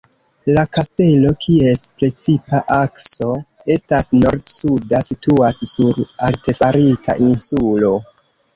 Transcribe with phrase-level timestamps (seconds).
[0.53, 3.29] La kastelo, kies precipa akso
[3.77, 7.97] estas nord-suda, situas sur artefarita insulo.